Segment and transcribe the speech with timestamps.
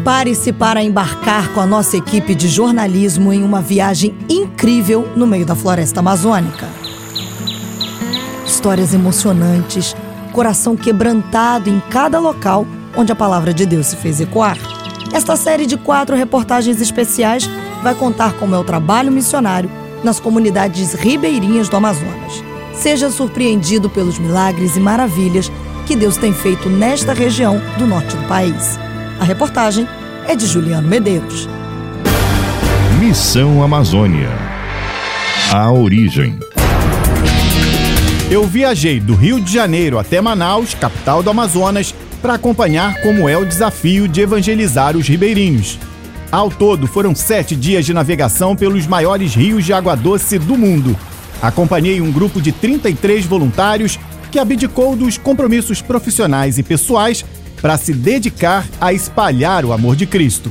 [0.00, 5.44] Prepare-se para embarcar com a nossa equipe de jornalismo em uma viagem incrível no meio
[5.44, 6.66] da floresta amazônica.
[8.46, 9.94] Histórias emocionantes,
[10.32, 12.66] coração quebrantado em cada local
[12.96, 14.56] onde a palavra de Deus se fez ecoar.
[15.12, 17.46] Esta série de quatro reportagens especiais
[17.82, 19.70] vai contar como é o trabalho missionário
[20.02, 22.42] nas comunidades ribeirinhas do Amazonas.
[22.72, 25.52] Seja surpreendido pelos milagres e maravilhas
[25.86, 28.78] que Deus tem feito nesta região do norte do país.
[29.20, 29.86] A reportagem
[30.26, 31.46] é de Juliano Medeiros.
[32.98, 34.30] Missão Amazônia.
[35.52, 36.38] A origem.
[38.30, 43.36] Eu viajei do Rio de Janeiro até Manaus, capital do Amazonas, para acompanhar como é
[43.36, 45.78] o desafio de evangelizar os ribeirinhos.
[46.32, 50.96] Ao todo, foram sete dias de navegação pelos maiores rios de água doce do mundo.
[51.42, 53.98] Acompanhei um grupo de 33 voluntários
[54.30, 57.22] que abdicou dos compromissos profissionais e pessoais
[57.60, 60.50] para se dedicar a espalhar o amor de Cristo.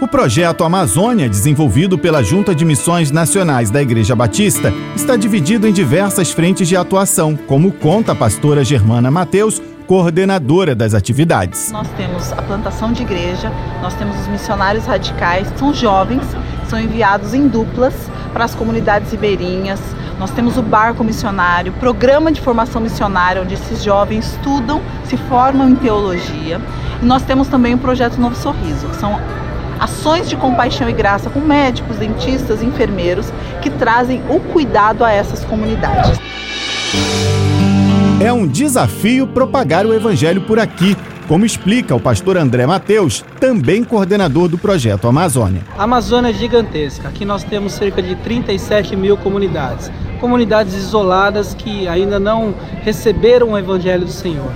[0.00, 5.72] O projeto Amazônia, desenvolvido pela Junta de Missões Nacionais da Igreja Batista, está dividido em
[5.72, 11.70] diversas frentes de atuação, como conta a pastora Germana Mateus, coordenadora das atividades.
[11.70, 16.22] Nós temos a plantação de igreja, nós temos os missionários radicais, são jovens,
[16.68, 17.92] são enviados em duplas
[18.32, 19.80] para as comunidades ribeirinhas,
[20.20, 25.70] nós temos o barco missionário, programa de formação missionária, onde esses jovens estudam, se formam
[25.70, 26.60] em teologia.
[27.00, 29.18] E nós temos também o projeto Novo Sorriso, que são
[29.80, 33.32] ações de compaixão e graça com médicos, dentistas, enfermeiros
[33.62, 36.20] que trazem o cuidado a essas comunidades.
[38.20, 43.82] É um desafio propagar o evangelho por aqui, como explica o pastor André Mateus, também
[43.82, 45.62] coordenador do projeto Amazônia.
[45.78, 47.08] A Amazônia é gigantesca.
[47.08, 53.58] Aqui nós temos cerca de 37 mil comunidades comunidades isoladas que ainda não receberam o
[53.58, 54.52] Evangelho do Senhor.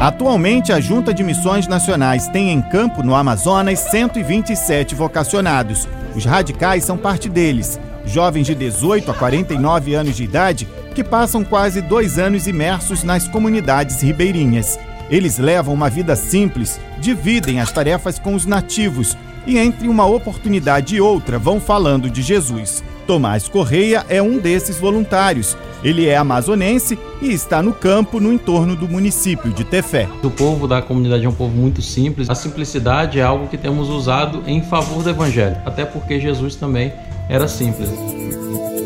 [0.00, 5.86] Atualmente, a Junta de Missões Nacionais tem em campo no Amazonas 127 vocacionados.
[6.16, 11.44] Os radicais são parte deles, jovens de 18 a 49 anos de idade que passam
[11.44, 14.78] quase dois anos imersos nas comunidades ribeirinhas.
[15.10, 19.16] Eles levam uma vida simples, dividem as tarefas com os nativos
[19.46, 22.82] e, entre uma oportunidade e outra, vão falando de Jesus.
[23.06, 25.56] Tomás Correia é um desses voluntários.
[25.82, 30.08] Ele é amazonense e está no campo no entorno do município de Tefé.
[30.22, 32.30] O povo da comunidade é um povo muito simples.
[32.30, 36.92] A simplicidade é algo que temos usado em favor do evangelho, até porque Jesus também
[37.28, 37.88] era simples.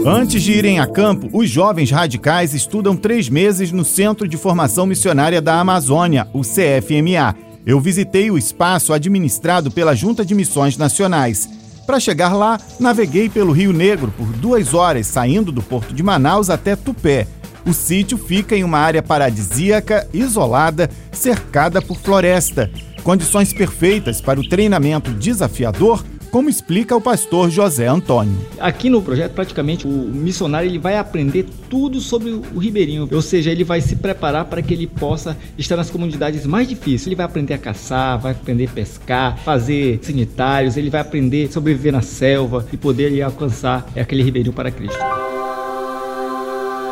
[0.06, 4.84] Antes de irem a campo, os jovens radicais estudam três meses no Centro de Formação
[4.84, 7.34] Missionária da Amazônia, o CFMA.
[7.64, 11.48] Eu visitei o espaço administrado pela Junta de Missões Nacionais.
[11.86, 16.50] Para chegar lá, naveguei pelo Rio Negro por duas horas, saindo do porto de Manaus
[16.50, 17.26] até Tupé.
[17.64, 22.70] O sítio fica em uma área paradisíaca, isolada, cercada por floresta.
[23.02, 26.04] Condições perfeitas para o treinamento desafiador
[26.34, 28.36] como explica o pastor José Antônio.
[28.58, 33.52] Aqui no projeto, praticamente, o missionário ele vai aprender tudo sobre o ribeirinho, ou seja,
[33.52, 37.06] ele vai se preparar para que ele possa estar nas comunidades mais difíceis.
[37.06, 41.52] Ele vai aprender a caçar, vai aprender a pescar, fazer sanitários, ele vai aprender a
[41.52, 44.98] sobreviver na selva e poder ali, alcançar aquele ribeirinho para Cristo.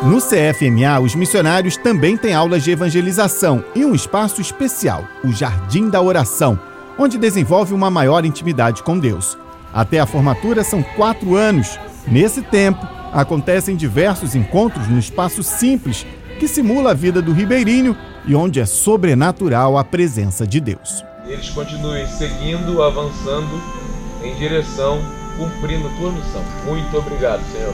[0.03, 5.89] No CFMA, os missionários também têm aulas de evangelização e um espaço especial, o Jardim
[5.89, 6.57] da Oração
[6.97, 9.37] onde desenvolve uma maior intimidade com Deus.
[9.73, 11.79] Até a formatura são quatro anos.
[12.07, 16.05] Nesse tempo, acontecem diversos encontros no espaço simples
[16.39, 17.95] que simula a vida do ribeirinho
[18.25, 21.03] e onde é sobrenatural a presença de Deus.
[21.25, 23.61] Eles continuem seguindo, avançando
[24.23, 24.99] em direção,
[25.37, 26.43] cumprindo tua missão.
[26.65, 27.73] Muito obrigado, Senhor.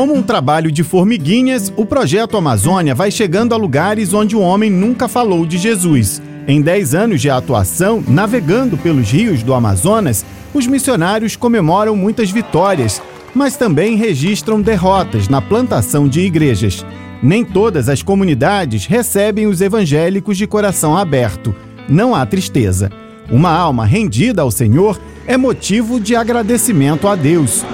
[0.00, 4.70] Como um trabalho de formiguinhas, o projeto Amazônia vai chegando a lugares onde o homem
[4.70, 6.22] nunca falou de Jesus.
[6.48, 10.24] Em 10 anos de atuação, navegando pelos rios do Amazonas,
[10.54, 13.02] os missionários comemoram muitas vitórias,
[13.34, 16.82] mas também registram derrotas na plantação de igrejas.
[17.22, 21.54] Nem todas as comunidades recebem os evangélicos de coração aberto.
[21.86, 22.90] Não há tristeza.
[23.30, 27.66] Uma alma rendida ao Senhor é motivo de agradecimento a Deus.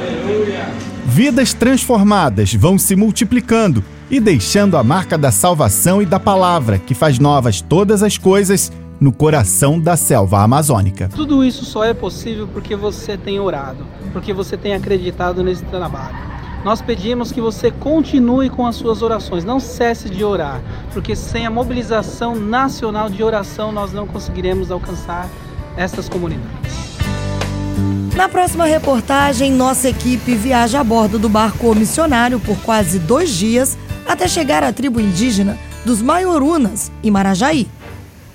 [1.08, 6.94] Vidas transformadas vão se multiplicando e deixando a marca da salvação e da palavra, que
[6.94, 11.08] faz novas todas as coisas no coração da selva amazônica.
[11.14, 16.17] Tudo isso só é possível porque você tem orado, porque você tem acreditado nesse trabalho.
[16.64, 20.61] Nós pedimos que você continue com as suas orações, não cesse de orar,
[20.93, 25.31] porque sem a mobilização nacional de oração nós não conseguiremos alcançar
[25.76, 26.86] essas comunidades.
[28.17, 33.77] Na próxima reportagem, nossa equipe viaja a bordo do barco missionário por quase dois dias
[34.09, 37.69] até chegar à tribo indígena dos Maiorunas, em Marajaí.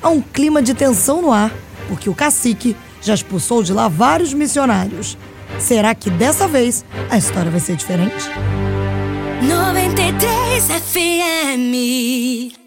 [0.01, 1.51] há um clima de tensão no ar,
[1.87, 5.17] porque o cacique já expulsou de lá vários missionários.
[5.57, 8.29] Será que dessa vez a história vai ser diferente?
[9.41, 12.60] 93 FM